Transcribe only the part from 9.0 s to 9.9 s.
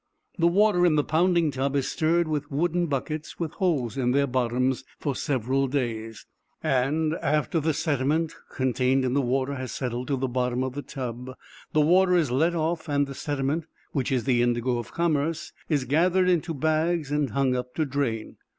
in the water has